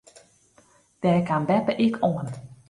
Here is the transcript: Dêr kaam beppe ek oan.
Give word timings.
Dêr 1.01 1.19
kaam 1.27 1.43
beppe 1.47 1.73
ek 1.85 1.95
oan. 2.09 2.27